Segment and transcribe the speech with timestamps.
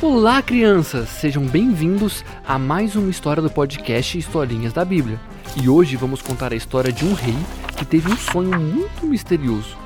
[0.00, 1.08] Olá, crianças!
[1.08, 5.20] Sejam bem-vindos a mais uma história do podcast Historinhas da Bíblia.
[5.60, 7.34] E hoje vamos contar a história de um rei
[7.76, 9.76] que teve um sonho muito misterioso.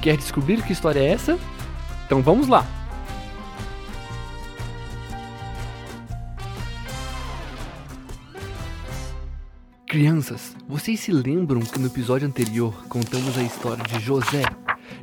[0.00, 1.38] Quer descobrir que história é essa?
[2.06, 2.66] Então vamos lá!
[9.86, 14.44] Crianças, vocês se lembram que no episódio anterior contamos a história de José,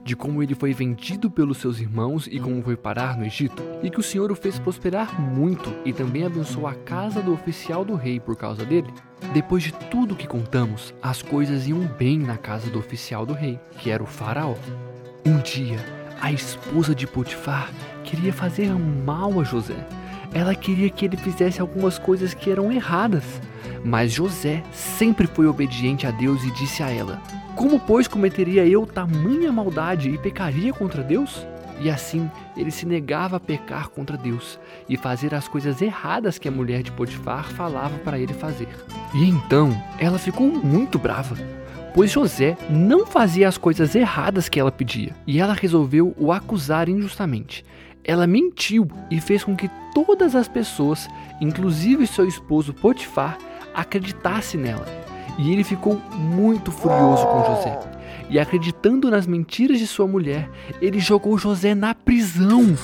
[0.08, 3.90] de como ele foi vendido pelos seus irmãos e como foi parar no Egito, e
[3.90, 7.94] que o Senhor o fez prosperar muito e também abençoou a casa do oficial do
[7.94, 8.88] rei por causa dele?
[9.34, 13.60] Depois de tudo que contamos, as coisas iam bem na casa do oficial do rei,
[13.80, 14.56] que era o Faraó.
[15.26, 15.78] Um dia,
[16.22, 17.70] a esposa de Potifar
[18.06, 19.76] queria fazer mal a José.
[20.34, 23.26] Ela queria que ele fizesse algumas coisas que eram erradas.
[23.84, 27.22] Mas José sempre foi obediente a Deus e disse a ela:
[27.58, 31.44] Como, pois, cometeria eu tamanha maldade e pecaria contra Deus?
[31.82, 36.48] E assim ele se negava a pecar contra Deus e fazer as coisas erradas que
[36.48, 38.68] a mulher de Potifar falava para ele fazer.
[39.12, 41.36] E então ela ficou muito brava,
[41.96, 46.88] pois José não fazia as coisas erradas que ela pedia, e ela resolveu o acusar
[46.88, 47.66] injustamente.
[48.04, 51.10] Ela mentiu e fez com que todas as pessoas,
[51.42, 53.36] inclusive seu esposo Potifar,
[53.74, 55.07] acreditasse nela.
[55.38, 57.80] E ele ficou muito furioso com José.
[58.30, 60.50] E acreditando nas mentiras de sua mulher,
[60.82, 62.76] ele jogou José na prisão.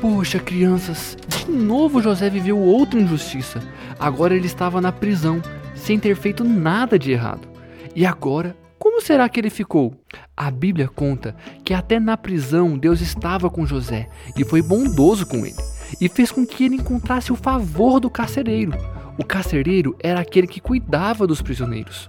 [0.00, 3.60] Poxa, crianças, de novo José viveu outra injustiça.
[3.98, 5.42] Agora ele estava na prisão,
[5.74, 7.48] sem ter feito nada de errado.
[7.96, 9.92] E agora, como será que ele ficou?
[10.36, 15.38] A Bíblia conta que até na prisão Deus estava com José e foi bondoso com
[15.38, 15.56] ele,
[16.00, 18.72] e fez com que ele encontrasse o favor do carcereiro.
[19.18, 22.08] O carcereiro era aquele que cuidava dos prisioneiros.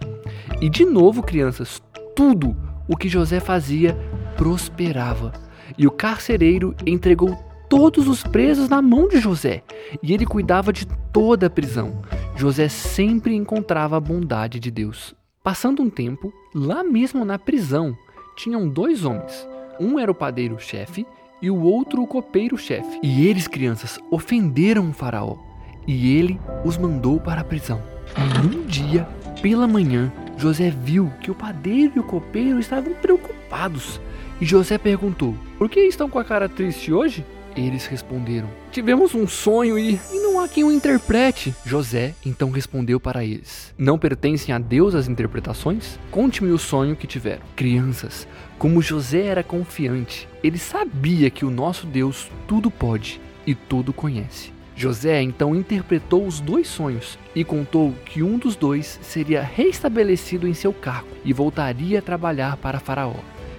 [0.62, 1.82] E de novo, crianças,
[2.16, 2.56] tudo
[2.88, 3.98] o que José fazia
[4.38, 5.34] prosperava.
[5.76, 7.36] E o carcereiro entregou
[7.68, 9.64] todos os presos na mão de José,
[10.04, 12.04] e ele cuidava de toda a prisão.
[12.36, 15.16] José sempre encontrava a bondade de Deus.
[15.44, 17.98] Passando um tempo, lá mesmo na prisão,
[18.38, 19.48] tinham dois homens.
[19.80, 21.08] Um era o padeiro-chefe
[21.42, 23.00] e o outro o copeiro-chefe.
[23.02, 25.49] E eles, crianças, ofenderam o faraó
[25.90, 27.82] e ele os mandou para a prisão.
[28.16, 29.08] E um dia,
[29.42, 34.00] pela manhã, José viu que o padeiro e o copeiro estavam preocupados.
[34.40, 37.26] E José perguntou: Por que estão com a cara triste hoje?
[37.56, 41.56] Eles responderam: Tivemos um sonho e, e não há quem o interprete.
[41.66, 45.98] José então respondeu para eles: Não pertencem a Deus as interpretações?
[46.12, 47.42] Conte-me o sonho que tiveram.
[47.56, 48.28] Crianças,
[48.60, 54.59] como José era confiante, ele sabia que o nosso Deus tudo pode e tudo conhece.
[54.80, 60.54] José então interpretou os dois sonhos e contou que um dos dois seria restabelecido em
[60.54, 63.18] seu cargo e voltaria a trabalhar para Faraó,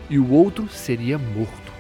[0.09, 1.71] e o outro seria morto.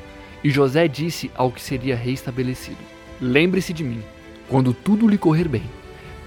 [0.44, 2.76] E José disse ao que seria restabelecido:
[3.18, 4.02] Lembre-se de mim,
[4.46, 5.64] quando tudo lhe correr bem.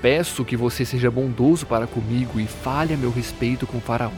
[0.02, 4.10] Peço que você seja bondoso para comigo e fale a meu respeito com Faraó,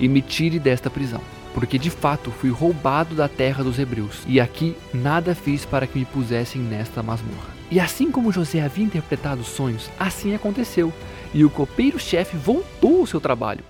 [0.00, 1.20] e me tire desta prisão,
[1.54, 5.96] porque de fato fui roubado da terra dos hebreus, e aqui nada fiz para que
[5.96, 7.51] me pusessem nesta masmorra.
[7.72, 10.92] E assim como José havia interpretado os sonhos, assim aconteceu,
[11.32, 13.64] e o copeiro-chefe voltou ao seu trabalho.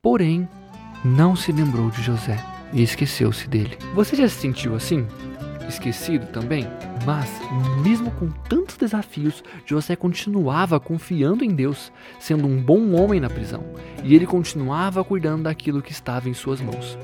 [0.00, 0.48] Porém,
[1.04, 2.38] não se lembrou de José
[2.72, 3.76] e esqueceu-se dele.
[3.96, 5.04] Você já se sentiu assim?
[5.68, 6.68] Esquecido também?
[7.04, 7.28] Mas,
[7.82, 13.64] mesmo com tantos desafios, José continuava confiando em Deus, sendo um bom homem na prisão,
[14.04, 16.96] e ele continuava cuidando daquilo que estava em suas mãos.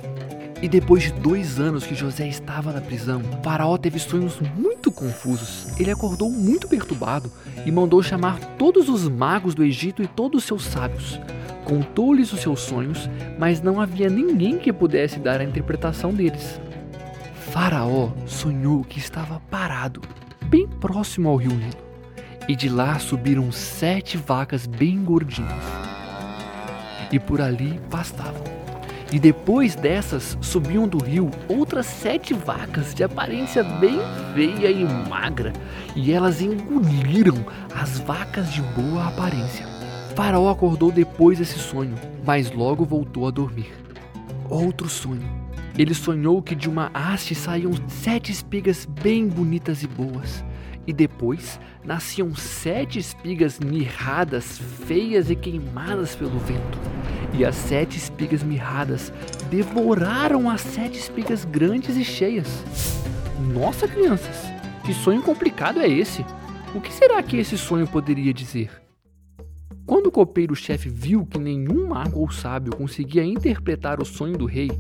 [0.63, 5.69] E depois de dois anos que José estava na prisão, Faraó teve sonhos muito confusos.
[5.79, 7.31] Ele acordou muito perturbado
[7.65, 11.21] e mandou chamar todos os magos do Egito e todos os seus sábios.
[11.65, 13.09] Contou-lhes os seus sonhos,
[13.39, 16.61] mas não havia ninguém que pudesse dar a interpretação deles.
[17.53, 20.03] Faraó sonhou que estava parado,
[20.47, 21.77] bem próximo ao rio Nilo,
[22.49, 25.65] e de lá subiram sete vacas bem gordinhas,
[27.13, 28.68] e por ali pastavam.
[29.11, 33.99] E depois dessas subiam do rio outras sete vacas de aparência bem
[34.35, 35.53] feia e magra,
[35.97, 37.37] e elas engoliram
[37.75, 39.67] as vacas de boa aparência.
[40.15, 41.95] Faraó acordou depois desse sonho,
[42.27, 43.73] mas logo voltou a dormir.
[44.51, 45.27] Outro sonho.
[45.79, 50.45] Ele sonhou que de uma haste saíam sete espigas bem bonitas e boas,
[50.87, 56.98] e depois nasciam sete espigas mirradas, feias e queimadas pelo vento
[57.33, 59.13] e as sete espigas mirradas
[59.51, 62.65] devoraram as sete espigas grandes e cheias.
[63.53, 64.53] Nossa, crianças,
[64.85, 66.25] que sonho complicado é esse?
[66.75, 68.71] O que será que esse sonho poderia dizer?
[69.89, 74.71] Quando o copeiro-chefe viu que nenhum mago ou sábio conseguia interpretar o sonho do rei,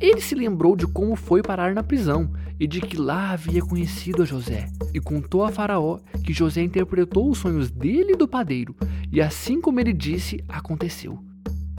[0.00, 4.22] ele se lembrou de como foi parar na prisão e de que lá havia conhecido
[4.22, 8.74] a José, e contou a Faraó que José interpretou os sonhos dele e do padeiro,
[9.12, 11.22] e assim como ele disse, aconteceu.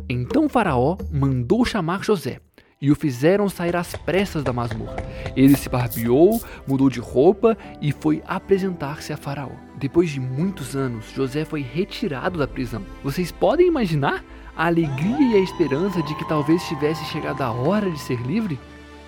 [0.08, 2.40] Então Faraó mandou chamar José
[2.80, 4.98] e o fizeram sair às pressas da masmorra.
[5.36, 9.52] Ele se barbeou, mudou de roupa e foi apresentar-se a Faraó.
[9.78, 12.84] Depois de muitos anos, José foi retirado da prisão.
[13.04, 14.24] Vocês podem imaginar
[14.56, 18.60] a alegria e a esperança de que talvez tivesse chegado a hora de ser livre?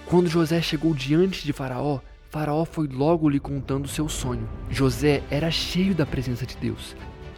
[0.08, 2.00] Quando José chegou diante de Faraó,
[2.32, 4.50] Faraó foi logo lhe contando seu sonho.
[4.70, 6.96] José era cheio da presença de Deus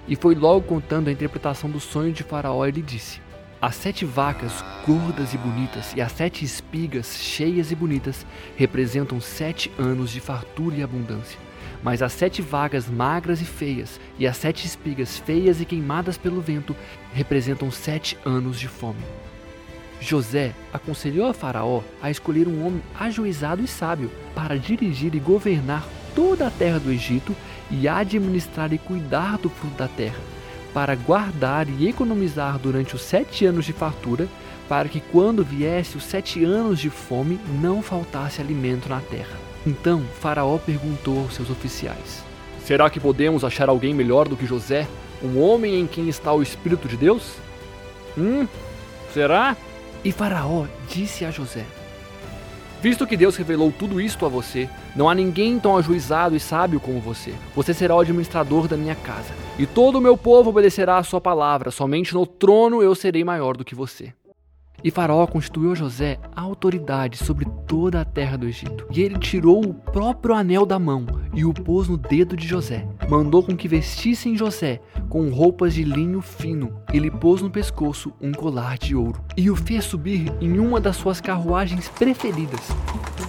[0.08, 3.22] e foi logo contando a interpretação do sonho de Faraó e lhe disse:
[3.62, 8.26] as sete vacas gordas e bonitas e as sete espigas cheias e bonitas
[8.56, 11.38] representam sete anos de fartura e abundância.
[11.84, 16.42] Mas as sete vagas magras e feias e as sete espigas feias e queimadas pelo
[16.42, 16.76] vento
[17.14, 19.04] representam sete anos de fome.
[20.00, 25.86] José aconselhou a Faraó a escolher um homem ajuizado e sábio para dirigir e governar
[26.16, 27.36] toda a terra do Egito
[27.70, 30.39] e administrar e cuidar do fruto da terra
[30.74, 34.28] para guardar e economizar durante os sete anos de fartura,
[34.68, 39.38] para que quando viesse os sete anos de fome não faltasse alimento na terra.
[39.66, 42.24] Então Faraó perguntou aos seus oficiais:
[42.64, 44.88] Será que podemos achar alguém melhor do que José,
[45.24, 47.34] um homem em quem está o Espírito de Deus?
[48.18, 48.48] Hum,
[49.14, 49.58] será?
[50.04, 51.66] E Faraó disse a José:
[52.82, 56.80] Visto que Deus revelou tudo isto a você, não há ninguém tão ajuizado e sábio
[56.80, 57.34] como você.
[57.54, 61.20] Você será o administrador da minha casa, e todo o meu povo obedecerá à sua
[61.20, 61.72] palavra.
[61.72, 64.14] Somente no trono eu serei maior do que você.
[64.82, 68.88] E Faraó constituiu a José autoridade sobre toda a terra do Egito.
[68.92, 71.06] E ele tirou o próprio anel da mão
[71.36, 72.86] e o pôs no dedo de José.
[73.08, 78.12] Mandou com que vestissem José com roupas de linho fino e lhe pôs no pescoço
[78.20, 79.22] um colar de ouro.
[79.38, 82.68] E o fez subir em uma das suas carruagens preferidas.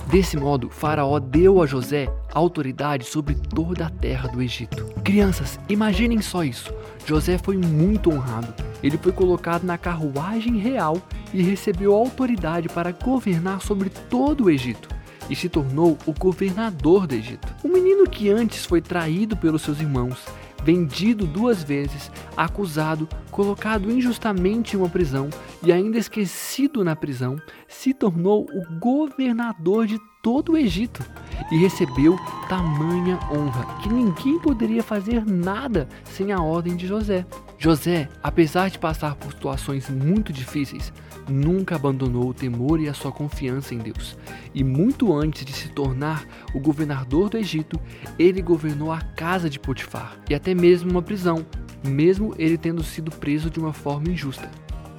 [0.07, 4.85] Desse modo, Faraó deu a José autoridade sobre toda a terra do Egito.
[5.03, 6.73] Crianças, imaginem só isso.
[7.07, 8.55] José foi muito honrado.
[8.83, 11.01] Ele foi colocado na carruagem real
[11.33, 14.89] e recebeu autoridade para governar sobre todo o Egito
[15.29, 17.47] e se tornou o governador do Egito.
[17.63, 20.27] O menino que antes foi traído pelos seus irmãos,
[20.65, 25.31] vendido duas vezes, acusado, colocado injustamente em uma prisão
[25.63, 31.03] e ainda esquecido na prisão, se tornou o governador de todo o Egito
[31.51, 32.17] e recebeu
[32.49, 37.27] tamanha honra que ninguém poderia fazer nada sem a ordem de José.
[37.59, 40.93] José, apesar de passar por situações muito difíceis,
[41.29, 44.17] nunca abandonou o temor e a sua confiança em Deus.
[44.55, 46.25] E muito antes de se tornar
[46.55, 47.79] o governador do Egito,
[48.19, 51.45] ele governou a casa de Potifar e até mesmo uma prisão,
[51.87, 54.51] mesmo ele tendo sido preso de uma forma injusta.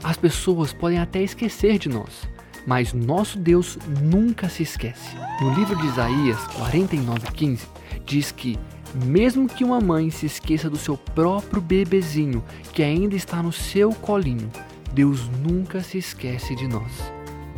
[0.03, 2.27] As pessoas podem até esquecer de nós,
[2.65, 5.15] mas nosso Deus nunca se esquece.
[5.41, 7.67] No livro de Isaías 49:15
[8.05, 8.57] diz que
[9.05, 12.43] mesmo que uma mãe se esqueça do seu próprio bebezinho
[12.73, 14.49] que ainda está no seu colinho,
[14.93, 16.91] Deus nunca se esquece de nós.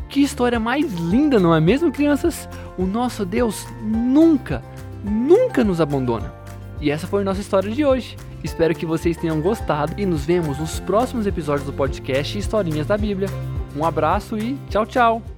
[0.10, 2.48] Que história mais linda, não é mesmo, crianças?
[2.78, 4.64] O nosso Deus nunca,
[5.04, 6.32] nunca nos abandona.
[6.80, 8.16] E essa foi a nossa história de hoje.
[8.44, 12.98] Espero que vocês tenham gostado e nos vemos nos próximos episódios do podcast Historinhas da
[12.98, 13.30] Bíblia.
[13.76, 15.33] Um abraço e tchau, tchau!